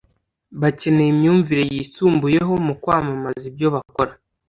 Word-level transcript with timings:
bakeneye 0.61 1.09
imyumvire 1.11 1.63
yisumbuyeho 1.73 2.53
mu 2.65 2.73
kwamamaza 2.81 3.45
ibyo 3.51 3.67
bakora 3.75 4.11